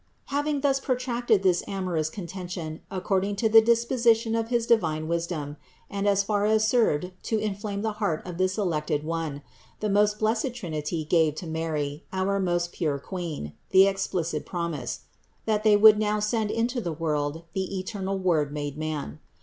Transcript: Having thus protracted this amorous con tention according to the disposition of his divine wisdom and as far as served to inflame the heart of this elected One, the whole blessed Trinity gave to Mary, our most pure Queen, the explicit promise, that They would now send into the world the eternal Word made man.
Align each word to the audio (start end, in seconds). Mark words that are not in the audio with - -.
Having 0.33 0.61
thus 0.61 0.79
protracted 0.79 1.43
this 1.43 1.63
amorous 1.67 2.09
con 2.09 2.25
tention 2.25 2.79
according 2.89 3.35
to 3.35 3.47
the 3.47 3.61
disposition 3.61 4.33
of 4.33 4.47
his 4.47 4.65
divine 4.65 5.07
wisdom 5.07 5.57
and 5.91 6.07
as 6.07 6.23
far 6.23 6.45
as 6.47 6.67
served 6.67 7.11
to 7.21 7.37
inflame 7.37 7.83
the 7.83 7.91
heart 8.01 8.25
of 8.25 8.39
this 8.39 8.57
elected 8.57 9.03
One, 9.03 9.43
the 9.79 9.93
whole 9.93 10.07
blessed 10.17 10.55
Trinity 10.55 11.05
gave 11.05 11.35
to 11.35 11.45
Mary, 11.45 12.03
our 12.11 12.39
most 12.39 12.71
pure 12.71 12.97
Queen, 12.97 13.53
the 13.69 13.85
explicit 13.85 14.43
promise, 14.43 15.01
that 15.45 15.63
They 15.63 15.77
would 15.77 15.99
now 15.99 16.19
send 16.19 16.49
into 16.49 16.81
the 16.81 16.93
world 16.93 17.43
the 17.53 17.77
eternal 17.77 18.17
Word 18.17 18.51
made 18.51 18.79
man. 18.79 19.19